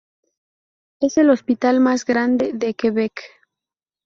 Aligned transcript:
Es 0.99 1.19
el 1.19 1.29
hospital 1.29 1.79
más 1.79 2.05
grande 2.05 2.53
de 2.53 2.73
Quebec. 2.73 3.21